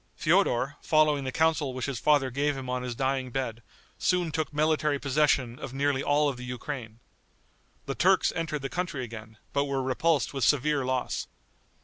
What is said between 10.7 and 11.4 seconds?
loss.